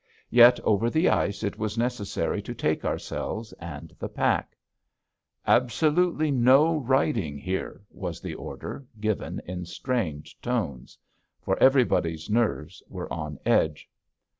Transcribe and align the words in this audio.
Yet 0.31 0.59
over 0.61 0.89
the 0.89 1.09
ice 1.09 1.43
it 1.43 1.59
was 1.59 1.77
necessary 1.77 2.41
to 2.41 2.55
take 2.55 2.83
ourselves 2.83 3.53
and 3.59 3.95
the 3.99 4.09
pack. 4.09 4.57
"Absolutely 5.45 6.31
no 6.31 6.75
riding 6.77 7.37
here," 7.37 7.83
was 7.91 8.19
the 8.19 8.33
order, 8.33 8.87
given 8.99 9.43
in 9.45 9.63
strained 9.65 10.25
tones. 10.41 10.97
For 11.43 11.55
everybody's 11.61 12.31
nerves 12.31 12.81
were 12.89 13.13
on 13.13 13.37
edge. 13.45 13.87